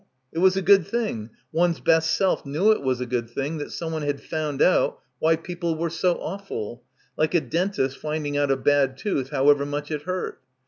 [0.33, 3.71] It was a good thing, one's best self knew it was a good thing that
[3.71, 6.81] someone had found out why people were so awful;
[7.17, 10.41] like a dentist finding out a bad tooth however much it hurt.